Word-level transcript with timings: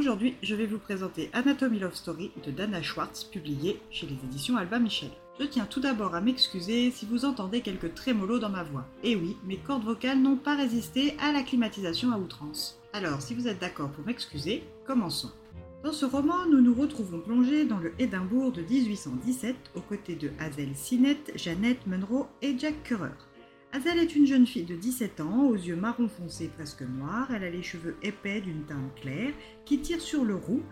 Aujourd'hui, 0.00 0.34
je 0.42 0.54
vais 0.54 0.64
vous 0.64 0.78
présenter 0.78 1.28
Anatomy 1.34 1.78
Love 1.78 1.94
Story 1.94 2.30
de 2.46 2.50
Dana 2.50 2.80
Schwartz, 2.80 3.22
publié 3.22 3.78
chez 3.90 4.06
les 4.06 4.14
éditions 4.14 4.56
Alba 4.56 4.78
Michel. 4.78 5.10
Je 5.38 5.44
tiens 5.44 5.66
tout 5.66 5.80
d'abord 5.80 6.14
à 6.14 6.22
m'excuser 6.22 6.90
si 6.90 7.04
vous 7.04 7.26
entendez 7.26 7.60
quelques 7.60 7.92
trémolos 7.92 8.38
dans 8.38 8.48
ma 8.48 8.62
voix. 8.62 8.86
Et 9.04 9.14
oui, 9.14 9.36
mes 9.44 9.58
cordes 9.58 9.84
vocales 9.84 10.18
n'ont 10.18 10.38
pas 10.38 10.56
résisté 10.56 11.14
à 11.20 11.32
la 11.32 11.42
climatisation 11.42 12.12
à 12.12 12.16
outrance. 12.16 12.80
Alors, 12.94 13.20
si 13.20 13.34
vous 13.34 13.46
êtes 13.46 13.58
d'accord 13.58 13.90
pour 13.90 14.06
m'excuser, 14.06 14.62
commençons. 14.86 15.32
Dans 15.84 15.92
ce 15.92 16.06
roman, 16.06 16.46
nous 16.50 16.62
nous 16.62 16.74
retrouvons 16.74 17.20
plongés 17.20 17.66
dans 17.66 17.78
le 17.78 17.92
Édimbourg 17.98 18.52
de 18.52 18.62
1817 18.62 19.54
aux 19.74 19.82
côtés 19.82 20.14
de 20.14 20.30
Hazel 20.38 20.74
Sinnett, 20.74 21.30
Jeannette 21.34 21.86
Munro 21.86 22.26
et 22.40 22.58
Jack 22.58 22.84
Currer. 22.84 23.12
Hazel 23.72 24.00
est 24.00 24.16
une 24.16 24.26
jeune 24.26 24.48
fille 24.48 24.64
de 24.64 24.74
17 24.74 25.20
ans, 25.20 25.46
aux 25.46 25.54
yeux 25.54 25.76
marron 25.76 26.08
foncé 26.08 26.48
presque 26.48 26.82
noirs. 26.82 27.30
Elle 27.32 27.44
a 27.44 27.50
les 27.50 27.62
cheveux 27.62 27.96
épais 28.02 28.40
d'une 28.40 28.64
teinte 28.64 28.94
claire 29.00 29.32
qui 29.64 29.78
tirent 29.78 30.00
sur 30.00 30.24
le 30.24 30.34
roux, 30.34 30.62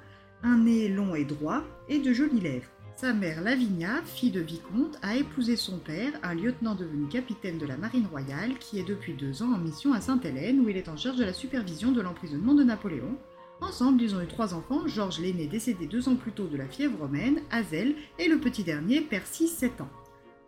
un 0.43 0.59
nez 0.59 0.89
long 0.89 1.15
et 1.15 1.25
droit 1.25 1.63
et 1.89 2.01
de 2.01 2.13
jolies 2.13 2.41
lèvres. 2.41 2.69
Sa 2.97 3.13
mère 3.13 3.41
Lavinia, 3.41 4.03
fille 4.05 4.33
de 4.33 4.41
vicomte, 4.41 4.99
a 5.03 5.15
épousé 5.15 5.55
son 5.55 5.79
père, 5.79 6.11
un 6.25 6.35
lieutenant 6.35 6.75
devenu 6.75 7.07
capitaine 7.07 7.59
de 7.59 7.67
la 7.67 7.77
marine 7.77 8.09
royale, 8.11 8.59
qui 8.59 8.81
est 8.81 8.89
depuis 8.89 9.13
deux 9.13 9.45
ans 9.45 9.53
en 9.53 9.59
mission 9.59 9.93
à 9.93 10.01
Sainte-Hélène, 10.01 10.59
où 10.59 10.69
il 10.69 10.77
est 10.77 10.89
en 10.89 10.97
charge 10.97 11.19
de 11.19 11.25
la 11.25 11.33
supervision 11.33 11.93
de 11.93 12.01
l'emprisonnement 12.01 12.55
de 12.55 12.65
Napoléon. 12.65 13.17
Ensemble, 13.61 14.03
ils 14.03 14.17
ont 14.17 14.21
eu 14.21 14.27
trois 14.27 14.55
enfants, 14.55 14.89
Georges 14.89 15.21
l'aîné 15.21 15.47
décédé 15.47 15.87
deux 15.87 16.09
ans 16.09 16.17
plus 16.17 16.33
tôt 16.33 16.49
de 16.49 16.57
la 16.57 16.67
fièvre 16.67 16.99
romaine, 16.99 17.43
Hazel, 17.53 17.95
et 18.19 18.27
le 18.27 18.41
petit 18.41 18.65
dernier, 18.65 19.01
Percy, 19.03 19.47
7 19.47 19.83
ans. 19.83 19.91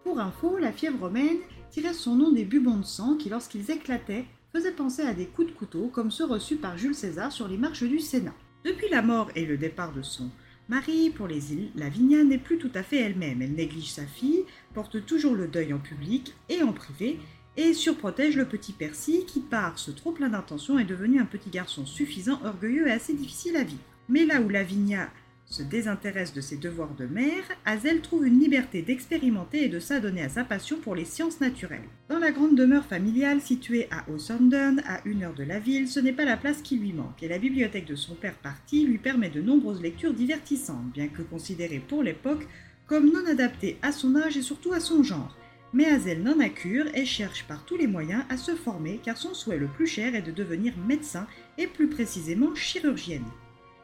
Pour 0.05 0.19
info, 0.19 0.57
la 0.59 0.73
fièvre 0.73 1.01
romaine 1.01 1.39
tirait 1.71 1.93
son 1.93 2.17
nom 2.17 2.33
des 2.33 2.45
bubons 2.45 2.79
de 2.79 2.85
sang 2.85 3.17
qui, 3.17 3.29
lorsqu'ils 3.29 3.71
éclataient, 3.71 4.25
faisaient 4.53 4.73
penser 4.73 5.03
à 5.03 5.15
des 5.15 5.27
coups 5.27 5.49
de 5.49 5.53
couteau 5.53 5.89
comme 5.93 6.11
ceux 6.11 6.25
reçus 6.27 6.57
par 6.57 6.79
Jules 6.79 6.95
César 6.95 7.31
sur 7.31 7.49
les 7.49 7.59
marches 7.59 7.85
du 7.85 8.01
Sénat. 8.01 8.35
Depuis 8.65 8.89
la 8.91 9.03
mort 9.03 9.31
et 9.37 9.45
le 9.45 9.57
départ 9.57 9.93
de 9.93 10.03
son 10.03 10.31
Marie, 10.69 11.11
pour 11.11 11.27
les 11.27 11.53
îles, 11.53 11.71
Lavinia 11.75 12.23
n'est 12.23 12.39
plus 12.39 12.59
tout 12.59 12.71
à 12.75 12.83
fait 12.83 13.01
elle-même. 13.01 13.43
Elle 13.43 13.55
néglige 13.55 13.93
sa 13.93 14.07
fille, 14.07 14.45
porte 14.73 15.05
toujours 15.05 15.35
le 15.35 15.49
deuil 15.49 15.75
en 15.75 15.79
public 15.79 16.33
et 16.49 16.63
en 16.63 16.73
privé, 16.73 17.19
et 17.57 17.75
surprotège 17.75 18.37
le 18.37 18.47
petit 18.47 18.73
Percy 18.73 19.25
qui, 19.27 19.41
par 19.41 19.79
ce 19.79 19.91
trop 19.91 20.13
plein 20.13 20.29
d'intentions, 20.29 20.79
est 20.79 20.85
devenu 20.85 21.21
un 21.21 21.25
petit 21.25 21.51
garçon 21.51 21.85
suffisant, 21.87 22.41
orgueilleux 22.45 22.87
et 22.87 22.93
assez 22.93 23.13
difficile 23.13 23.57
à 23.57 23.65
vivre. 23.65 23.83
Mais 24.09 24.25
là 24.25 24.41
où 24.41 24.49
Lavinia 24.49 25.11
se 25.51 25.65
désintéresse 25.65 26.33
de 26.33 26.41
ses 26.41 26.57
devoirs 26.57 26.95
de 26.95 27.07
mère, 27.07 27.43
Hazel 27.67 28.01
trouve 28.01 28.25
une 28.25 28.39
liberté 28.39 28.83
d'expérimenter 28.83 29.65
et 29.65 29.69
de 29.69 29.81
s'adonner 29.81 30.23
à 30.23 30.29
sa 30.29 30.45
passion 30.45 30.79
pour 30.79 30.95
les 30.95 31.05
sciences 31.05 31.41
naturelles. 31.41 31.89
Dans 32.09 32.21
la 32.21 32.31
grande 32.31 32.55
demeure 32.55 32.85
familiale 32.85 33.41
située 33.41 33.89
à 33.91 34.09
O'Sandern, 34.09 34.81
à 34.87 35.01
une 35.05 35.25
heure 35.25 35.35
de 35.35 35.43
la 35.43 35.59
ville, 35.59 35.89
ce 35.89 35.99
n'est 35.99 36.13
pas 36.13 36.25
la 36.25 36.37
place 36.37 36.63
qui 36.63 36.77
lui 36.77 36.93
manque, 36.93 37.21
et 37.23 37.29
la 37.29 37.39
bibliothèque 37.39 37.87
de 37.87 37.97
son 37.97 38.15
père 38.15 38.37
parti 38.37 38.87
lui 38.87 38.99
permet 38.99 39.29
de 39.29 39.43
nombreuses 39.43 39.83
lectures 39.83 40.15
divertissantes, 40.15 40.93
bien 40.95 41.09
que 41.09 41.23
considérées 41.23 41.83
pour 41.87 42.05
l'époque 42.05 42.47
comme 42.87 43.11
non 43.13 43.27
adaptées 43.29 43.77
à 43.83 43.91
son 43.91 44.15
âge 44.15 44.37
et 44.37 44.43
surtout 44.43 44.73
à 44.73 44.81
son 44.81 45.03
genre. 45.03 45.37
Mais 45.73 45.87
Hazel 45.87 46.23
n'en 46.23 46.39
a 46.39 46.49
cure 46.49 46.87
et 46.95 47.05
cherche 47.05 47.45
par 47.47 47.65
tous 47.65 47.77
les 47.77 47.87
moyens 47.87 48.23
à 48.29 48.37
se 48.37 48.55
former 48.55 49.01
car 49.03 49.17
son 49.17 49.35
souhait 49.35 49.59
le 49.59 49.69
plus 49.69 49.87
cher 49.87 50.15
est 50.15 50.23
de 50.23 50.33
devenir 50.33 50.75
médecin 50.89 51.27
et 51.59 51.67
plus 51.67 51.89
précisément 51.89 52.55
chirurgienne. 52.55 53.27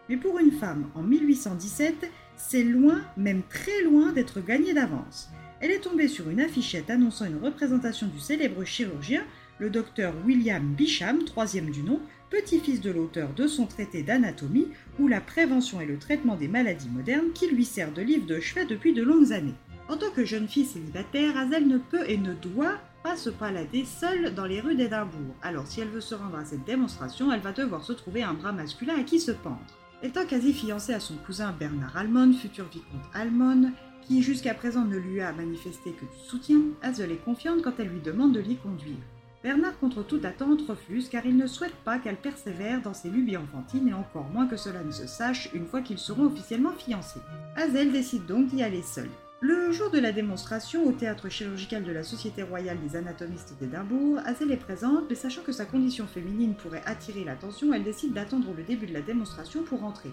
Mais 0.08 0.16
pour 0.16 0.38
une 0.38 0.52
femme 0.52 0.86
en 0.94 1.02
1817, 1.02 2.10
c'est 2.36 2.62
loin, 2.62 3.00
même 3.16 3.42
très 3.48 3.82
loin 3.82 4.12
d'être 4.12 4.40
gagné 4.40 4.72
d'avance. 4.72 5.30
Elle 5.60 5.70
est 5.70 5.80
tombée 5.80 6.08
sur 6.08 6.28
une 6.28 6.40
affichette 6.40 6.90
annonçant 6.90 7.24
une 7.24 7.42
représentation 7.42 8.06
du 8.06 8.20
célèbre 8.20 8.64
chirurgien, 8.64 9.24
le 9.58 9.70
docteur 9.70 10.14
William 10.26 10.62
Bisham, 10.74 11.24
troisième 11.24 11.70
du 11.70 11.82
nom, 11.82 12.00
petit-fils 12.30 12.80
de 12.80 12.90
l'auteur 12.90 13.32
de 13.34 13.46
son 13.46 13.66
traité 13.66 14.02
d'anatomie, 14.02 14.68
ou 14.98 15.08
la 15.08 15.20
prévention 15.20 15.80
et 15.80 15.86
le 15.86 15.98
traitement 15.98 16.36
des 16.36 16.48
maladies 16.48 16.90
modernes, 16.90 17.32
qui 17.34 17.48
lui 17.48 17.64
sert 17.64 17.92
de 17.92 18.02
livre 18.02 18.26
de 18.26 18.38
chevet 18.38 18.66
depuis 18.66 18.92
de 18.92 19.02
longues 19.02 19.32
années. 19.32 19.54
En 19.88 19.96
tant 19.96 20.10
que 20.10 20.24
jeune 20.24 20.48
fille 20.48 20.66
célibataire, 20.66 21.38
Hazel 21.38 21.66
ne 21.66 21.78
peut 21.78 22.04
et 22.08 22.18
ne 22.18 22.34
doit 22.34 22.78
pas 23.02 23.16
se 23.16 23.30
balader 23.30 23.84
seule 23.84 24.34
dans 24.34 24.44
les 24.44 24.60
rues 24.60 24.74
d'Édimbourg. 24.74 25.34
Alors 25.40 25.66
si 25.66 25.80
elle 25.80 25.88
veut 25.88 26.00
se 26.00 26.14
rendre 26.14 26.36
à 26.36 26.44
cette 26.44 26.64
démonstration, 26.64 27.32
elle 27.32 27.40
va 27.40 27.52
devoir 27.52 27.84
se 27.84 27.92
trouver 27.92 28.24
un 28.24 28.34
bras 28.34 28.52
masculin 28.52 28.96
à 28.98 29.04
qui 29.04 29.20
se 29.20 29.30
pendre. 29.30 29.60
Étant 30.02 30.26
quasi 30.26 30.52
fiancée 30.52 30.92
à 30.92 31.00
son 31.00 31.14
cousin 31.16 31.54
Bernard 31.58 31.96
Almon, 31.96 32.32
futur 32.34 32.66
vicomte 32.66 33.04
Almon, 33.14 33.72
qui 34.02 34.22
jusqu'à 34.22 34.52
présent 34.52 34.84
ne 34.84 34.98
lui 34.98 35.20
a 35.20 35.32
manifesté 35.32 35.92
que 35.92 36.04
du 36.04 36.28
soutien, 36.28 36.60
Hazel 36.82 37.12
est 37.12 37.24
confiante 37.24 37.62
quand 37.62 37.72
elle 37.78 37.88
lui 37.88 38.00
demande 38.00 38.34
de 38.34 38.40
l'y 38.40 38.56
conduire. 38.56 38.98
Bernard, 39.42 39.78
contre 39.78 40.02
toute 40.02 40.24
attente, 40.24 40.62
refuse 40.68 41.08
car 41.08 41.24
il 41.24 41.36
ne 41.36 41.46
souhaite 41.46 41.74
pas 41.84 41.98
qu'elle 41.98 42.16
persévère 42.16 42.82
dans 42.82 42.94
ses 42.94 43.08
lubies 43.08 43.36
enfantines 43.36 43.88
et 43.88 43.94
encore 43.94 44.28
moins 44.30 44.46
que 44.46 44.56
cela 44.56 44.82
ne 44.82 44.90
se 44.90 45.06
sache 45.06 45.50
une 45.54 45.66
fois 45.66 45.80
qu'ils 45.80 45.98
seront 45.98 46.26
officiellement 46.26 46.72
fiancés. 46.72 47.20
Hazel 47.56 47.90
décide 47.90 48.26
donc 48.26 48.48
d'y 48.48 48.62
aller 48.62 48.82
seule. 48.82 49.10
Le 49.40 49.70
jour 49.70 49.90
de 49.90 49.98
la 49.98 50.12
démonstration 50.12 50.86
au 50.86 50.92
théâtre 50.92 51.28
chirurgical 51.28 51.84
de 51.84 51.92
la 51.92 52.02
Société 52.02 52.42
royale 52.42 52.78
des 52.80 52.96
anatomistes 52.96 53.54
d'Édimbourg, 53.60 54.18
Hazel 54.24 54.50
est 54.50 54.56
présente, 54.56 55.04
mais 55.10 55.14
sachant 55.14 55.42
que 55.42 55.52
sa 55.52 55.66
condition 55.66 56.06
féminine 56.06 56.54
pourrait 56.54 56.82
attirer 56.86 57.22
l'attention, 57.22 57.74
elle 57.74 57.84
décide 57.84 58.14
d'attendre 58.14 58.54
le 58.56 58.62
début 58.62 58.86
de 58.86 58.94
la 58.94 59.02
démonstration 59.02 59.62
pour 59.62 59.84
entrer. 59.84 60.08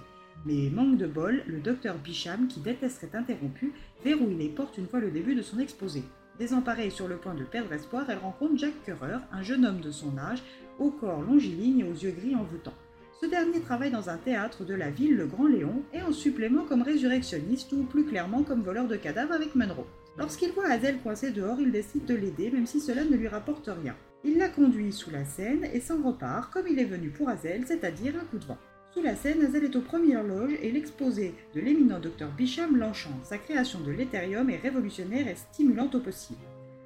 Mais 0.46 0.70
manque 0.70 0.98
de 0.98 1.08
bol, 1.08 1.42
le 1.48 1.62
docteur 1.62 1.98
Bicham, 2.00 2.50
qui 2.50 2.60
détesterait 2.60 3.08
être 3.08 3.16
interrompu, 3.16 3.72
verrouille 4.04 4.36
les 4.36 4.50
portes 4.50 4.78
une 4.78 4.88
fois 4.88 5.00
le 5.00 5.10
début 5.10 5.36
de 5.36 5.42
son 5.42 5.60
exposé. 5.60 6.04
Désemparée 6.38 6.88
et 6.88 6.90
sur 6.90 7.08
le 7.08 7.16
point 7.16 7.34
de 7.34 7.46
perdre 7.46 7.72
espoir, 7.72 8.10
elle 8.10 8.18
rencontre 8.18 8.58
Jack 8.58 8.74
Currer, 8.84 9.20
un 9.32 9.42
jeune 9.42 9.66
homme 9.66 9.80
de 9.80 9.92
son 9.92 10.18
âge, 10.18 10.44
au 10.80 10.92
corps 10.92 11.22
longiligne 11.22 11.80
et 11.80 11.84
aux 11.86 11.94
yeux 11.94 12.12
gris 12.12 12.36
envoûtants. 12.36 12.74
Ce 13.22 13.26
dernier 13.28 13.62
travaille 13.62 13.92
dans 13.92 14.10
un 14.10 14.18
théâtre 14.18 14.66
de 14.66 14.74
la 14.74 14.90
ville, 14.90 15.16
le 15.16 15.28
Grand 15.28 15.48
Léon, 15.48 15.84
et 15.94 16.02
en 16.02 16.12
supplément 16.12 16.66
comme 16.66 16.82
résurrectionniste 16.82 17.72
ou 17.72 17.84
plus 17.84 18.06
clairement 18.06 18.44
comme 18.44 18.64
voleur 18.64 18.88
de 18.88 18.96
cadavres 18.96 19.34
avec 19.34 19.56
Munro. 19.56 19.86
Lorsqu'il 20.18 20.52
voit 20.52 20.68
Hazel 20.68 21.00
coincée 21.00 21.32
dehors, 21.32 21.60
il 21.60 21.72
décide 21.72 22.06
de 22.06 22.16
l'aider, 22.16 22.52
même 22.52 22.66
si 22.66 22.80
cela 22.80 23.04
ne 23.04 23.16
lui 23.16 23.28
rapporte 23.28 23.68
rien. 23.68 23.96
Il 24.24 24.38
la 24.38 24.50
conduit 24.50 24.92
sous 24.92 25.12
la 25.12 25.26
Seine 25.26 25.68
et 25.74 25.80
s'en 25.80 26.02
repart 26.02 26.52
comme 26.52 26.68
il 26.68 26.80
est 26.80 26.86
venu 26.86 27.10
pour 27.10 27.30
Hazel, 27.30 27.64
c'est-à-dire 27.66 28.16
un 28.16 28.26
coup 28.26 28.38
de 28.38 28.46
vent. 28.46 28.58
Sous 28.94 29.02
la 29.02 29.16
Seine, 29.16 29.44
Hazel 29.44 29.66
est 29.66 29.76
aux 29.76 29.82
premières 29.82 30.24
loges 30.24 30.58
et 30.62 30.72
l'exposé 30.72 31.34
de 31.56 31.62
l'éminent 31.62 32.00
docteur 32.00 32.30
Bisham 32.32 32.78
l'enchante. 32.78 33.26
Sa 33.26 33.38
création 33.38 33.80
de 33.80 33.92
l'éthérium 33.92 34.50
est 34.50 34.58
révolutionnaire 34.58 35.28
et 35.28 35.36
stimulante 35.36 35.96
au 35.96 36.00
possible. 36.00 36.40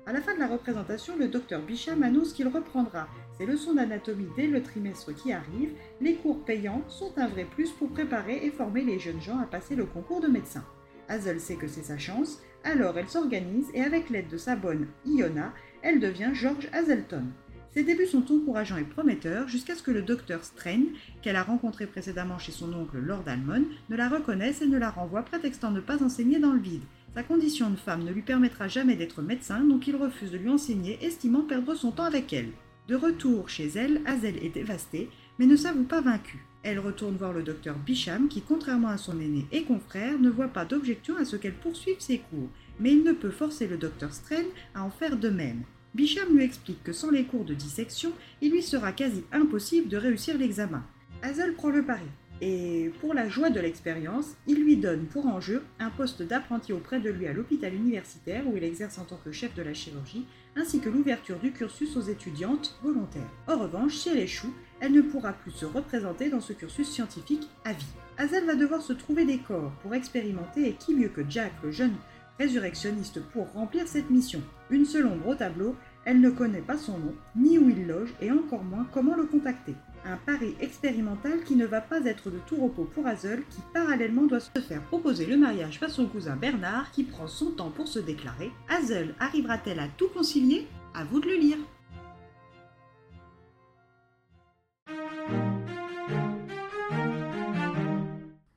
À 0.08 0.14
la 0.14 0.22
fin 0.22 0.34
de 0.34 0.40
la 0.40 0.48
représentation, 0.48 1.18
le 1.18 1.28
docteur 1.28 1.62
Bicham 1.62 2.02
annonce 2.02 2.32
qu'il 2.32 2.48
reprendra 2.48 3.10
ses 3.38 3.46
leçons 3.46 3.74
d'anatomie 3.74 4.30
dès 4.38 4.48
le 4.48 4.64
trimestre 4.64 5.14
qui 5.14 5.34
arrive. 5.34 5.74
Les 6.00 6.16
cours 6.16 6.46
payants 6.46 6.82
sont 6.88 7.12
un 7.18 7.28
vrai 7.28 7.44
plus 7.44 7.72
pour 7.72 7.90
préparer 7.90 8.46
et 8.46 8.52
former 8.52 8.86
les 8.86 9.00
jeunes 9.00 9.22
gens 9.22 9.38
à 9.38 9.46
passer 9.46 9.76
le 9.76 9.84
concours 9.84 10.22
de 10.22 10.30
médecin. 10.30 10.64
Hazel 11.10 11.42
sait 11.42 11.58
que 11.58 11.68
c'est 11.68 11.84
sa 11.84 11.98
chance, 11.98 12.40
alors 12.64 12.98
elle 12.98 13.10
s'organise 13.10 13.68
et 13.74 13.82
avec 13.82 14.10
l'aide 14.10 14.30
de 14.30 14.38
sa 14.38 14.56
bonne 14.56 14.88
Iona, 15.06 15.54
elle 15.82 16.00
devient 16.00 16.32
George 16.32 16.70
Hazelton. 16.72 17.26
Ses 17.74 17.84
débuts 17.84 18.08
sont 18.08 18.32
encourageants 18.32 18.78
et 18.78 18.86
prometteurs 18.86 19.50
jusqu'à 19.50 19.76
ce 19.76 19.84
que 19.84 19.92
le 19.92 20.04
docteur 20.04 20.46
Strain, 20.46 20.84
qu'elle 21.22 21.36
a 21.36 21.44
rencontré 21.44 21.86
précédemment 21.86 22.40
chez 22.40 22.54
son 22.54 22.74
oncle 22.74 22.98
Lord 22.98 23.26
Almon, 23.28 23.66
ne 23.90 23.98
la 23.98 24.08
reconnaisse 24.08 24.62
et 24.62 24.68
ne 24.68 24.78
la 24.78 24.90
renvoie 24.90 25.24
prétextant 25.24 25.72
ne 25.72 25.82
pas 25.82 26.02
enseigner 26.02 26.40
dans 26.40 26.54
le 26.54 26.62
vide. 26.62 26.84
Sa 27.18 27.24
condition 27.24 27.72
de 27.72 27.78
femme 27.78 28.04
ne 28.04 28.12
lui 28.12 28.22
permettra 28.22 28.68
jamais 28.68 28.96
d'être 28.96 29.24
médecin, 29.24 29.62
donc 29.62 29.88
il 29.88 29.96
refuse 29.96 30.30
de 30.30 30.38
lui 30.38 30.50
enseigner, 30.50 31.04
estimant 31.04 31.42
perdre 31.42 31.74
son 31.74 31.90
temps 31.90 32.04
avec 32.04 32.32
elle. 32.32 32.52
De 32.88 32.94
retour 32.94 33.50
chez 33.50 33.70
elle, 33.70 34.04
Hazel 34.06 34.38
est 34.38 34.54
dévastée, 34.54 35.10
mais 35.40 35.48
ne 35.48 35.56
s'avoue 35.56 35.86
pas 35.86 36.00
vaincue. 36.00 36.46
Elle 36.62 36.78
retourne 36.78 37.18
voir 37.18 37.34
le 37.34 37.42
docteur 37.42 37.76
Bicham, 37.76 38.28
qui, 38.28 38.44
contrairement 38.44 38.90
à 38.90 38.98
son 38.98 39.20
aîné 39.20 39.48
et 39.52 39.64
confrère, 39.64 40.20
ne 40.20 40.30
voit 40.30 40.50
pas 40.50 40.64
d'objection 40.64 41.18
à 41.18 41.26
ce 41.26 41.38
qu'elle 41.38 41.56
poursuive 41.56 42.00
ses 42.00 42.20
cours, 42.20 42.50
mais 42.80 42.92
il 42.92 43.04
ne 43.04 43.14
peut 43.14 43.32
forcer 43.32 43.66
le 43.66 43.78
docteur 43.78 44.14
Strain 44.14 44.46
à 44.76 44.84
en 44.84 44.92
faire 44.92 45.18
de 45.18 45.30
même. 45.30 45.64
Bicham 45.96 46.36
lui 46.36 46.44
explique 46.44 46.84
que 46.84 46.94
sans 46.94 47.10
les 47.10 47.24
cours 47.24 47.46
de 47.46 47.56
dissection, 47.56 48.12
il 48.44 48.52
lui 48.52 48.62
sera 48.62 48.92
quasi 48.92 49.24
impossible 49.32 49.90
de 49.90 49.98
réussir 49.98 50.38
l'examen. 50.38 50.84
Hazel 51.24 51.56
prend 51.56 51.72
le 51.72 51.82
pari. 51.82 52.06
Et 52.42 52.92
pour 53.02 53.16
la 53.16 53.30
joie 53.30 53.50
de 53.50 53.60
l'expérience, 53.60 54.36
il 54.46 54.64
lui 54.64 54.78
donne 54.78 55.06
pour 55.06 55.26
enjeu 55.26 55.64
un 55.80 55.90
poste 55.90 56.22
d'apprenti 56.22 56.72
auprès 56.72 57.00
de 57.00 57.10
lui 57.10 57.26
à 57.26 57.34
l'hôpital 57.34 57.74
universitaire 57.74 58.48
où 58.48 58.56
il 58.56 58.64
exerce 58.64 59.00
en 59.00 59.06
tant 59.06 59.20
que 59.24 59.32
chef 59.32 59.56
de 59.56 59.64
la 59.64 59.74
chirurgie, 59.74 60.26
ainsi 60.56 60.80
que 60.80 60.90
l'ouverture 60.90 61.40
du 61.40 61.52
cursus 61.52 61.98
aux 61.98 62.02
étudiantes 62.02 62.78
volontaires. 62.84 63.32
En 63.48 63.58
revanche, 63.58 63.96
si 63.96 64.10
elle 64.10 64.20
échoue, 64.20 64.54
elle 64.80 64.92
ne 64.92 65.02
pourra 65.02 65.34
plus 65.34 65.52
se 65.52 65.66
représenter 65.66 66.30
dans 66.30 66.42
ce 66.42 66.54
cursus 66.54 66.88
scientifique 66.88 67.48
à 67.66 67.74
vie. 67.74 67.86
Hazel 68.20 68.46
va 68.46 68.56
devoir 68.56 68.82
se 68.82 68.94
trouver 68.94 69.26
des 69.26 69.40
corps 69.40 69.72
pour 69.82 69.96
expérimenter 69.96 70.68
et 70.68 70.74
qui 70.74 70.94
mieux 70.94 71.10
que 71.10 71.22
Jack, 71.28 71.54
le 71.64 71.72
jeune 71.72 71.96
résurrectionniste, 72.40 73.20
pour 73.32 73.52
remplir 73.54 73.88
cette 73.88 74.12
mission. 74.12 74.42
Une 74.70 74.86
seule 74.86 75.08
ombre 75.08 75.30
au 75.30 75.36
tableau, 75.36 75.76
Elle 76.10 76.22
ne 76.22 76.30
connaît 76.30 76.62
pas 76.62 76.78
son 76.78 76.98
nom, 77.00 77.14
ni 77.36 77.60
où 77.60 77.70
il 77.70 77.86
loge, 77.86 78.14
et 78.22 78.32
encore 78.32 78.64
moins 78.64 78.88
comment 78.94 79.14
le 79.14 79.26
contacter. 79.26 79.76
Un 80.06 80.16
pari 80.16 80.56
expérimental 80.62 81.44
qui 81.44 81.58
ne 81.58 81.66
va 81.66 81.82
pas 81.82 82.00
être 82.06 82.32
de 82.32 82.38
tout 82.48 82.56
repos 82.56 82.86
pour 82.86 83.06
Hazel, 83.06 83.44
qui 83.50 83.60
parallèlement 83.74 84.26
doit 84.26 84.40
se 84.40 84.62
faire 84.62 84.82
proposer 84.84 85.26
le 85.26 85.36
mariage 85.36 85.82
par 85.82 85.90
son 85.90 86.06
cousin 86.08 86.38
Bernard, 86.38 86.92
qui 86.92 87.04
prend 87.04 87.28
son 87.28 87.52
temps 87.52 87.72
pour 87.72 87.90
se 87.90 88.00
déclarer. 88.00 88.54
Hazel 88.70 89.16
arrivera-t-elle 89.20 89.82
à 89.82 89.90
tout 89.98 90.08
concilier? 90.08 90.66
À 90.94 91.04
vous 91.04 91.20
de 91.20 91.28
le 91.28 91.36
lire. 91.36 91.58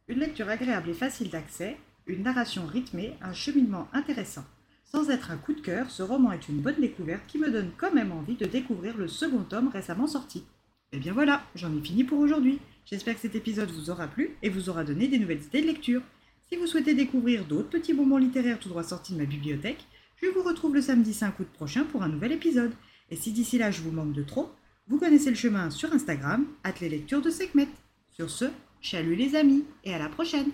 Une 0.06 0.20
lecture 0.20 0.48
agréable 0.48 0.90
et 0.90 0.94
facile 0.94 1.30
d'accès, 1.30 1.78
une 2.06 2.22
narration 2.22 2.64
rythmée, 2.64 3.16
un 3.20 3.32
cheminement 3.32 3.88
intéressant. 3.92 4.44
Sans 4.92 5.08
être 5.08 5.30
un 5.30 5.36
coup 5.36 5.52
de 5.52 5.60
cœur, 5.60 5.88
ce 5.88 6.02
roman 6.02 6.32
est 6.32 6.48
une 6.48 6.60
bonne 6.60 6.80
découverte 6.80 7.22
qui 7.28 7.38
me 7.38 7.50
donne 7.50 7.70
quand 7.76 7.94
même 7.94 8.10
envie 8.10 8.34
de 8.34 8.46
découvrir 8.46 8.96
le 8.96 9.06
second 9.06 9.44
tome 9.44 9.68
récemment 9.68 10.08
sorti. 10.08 10.42
Et 10.92 10.98
bien 10.98 11.12
voilà, 11.12 11.44
j'en 11.54 11.76
ai 11.76 11.80
fini 11.80 12.02
pour 12.02 12.18
aujourd'hui. 12.18 12.58
J'espère 12.86 13.14
que 13.14 13.20
cet 13.20 13.36
épisode 13.36 13.70
vous 13.70 13.90
aura 13.90 14.08
plu 14.08 14.36
et 14.42 14.48
vous 14.48 14.68
aura 14.68 14.82
donné 14.82 15.06
des 15.06 15.20
nouvelles 15.20 15.44
idées 15.44 15.62
de 15.62 15.68
lecture. 15.68 16.02
Si 16.48 16.56
vous 16.56 16.66
souhaitez 16.66 16.94
découvrir 16.94 17.44
d'autres 17.44 17.68
petits 17.68 17.94
bonbons 17.94 18.16
littéraires 18.16 18.58
tout 18.58 18.68
droit 18.68 18.82
sortis 18.82 19.12
de 19.12 19.18
ma 19.18 19.26
bibliothèque, 19.26 19.86
je 20.16 20.26
vous 20.26 20.42
retrouve 20.42 20.74
le 20.74 20.82
samedi 20.82 21.14
5 21.14 21.38
août 21.38 21.48
prochain 21.54 21.84
pour 21.84 22.02
un 22.02 22.08
nouvel 22.08 22.32
épisode. 22.32 22.72
Et 23.10 23.16
si 23.16 23.30
d'ici 23.30 23.58
là 23.58 23.70
je 23.70 23.82
vous 23.82 23.92
manque 23.92 24.12
de 24.12 24.24
trop, 24.24 24.50
vous 24.88 24.98
connaissez 24.98 25.30
le 25.30 25.36
chemin 25.36 25.70
sur 25.70 25.92
Instagram, 25.92 26.46
at 26.64 26.74
les 26.80 26.88
lectures 26.88 27.22
de 27.22 27.30
Sekhmet. 27.30 27.68
Sur 28.10 28.28
ce, 28.28 28.46
chalut 28.80 29.14
les 29.14 29.36
amis 29.36 29.64
et 29.84 29.94
à 29.94 29.98
la 30.00 30.08
prochaine 30.08 30.50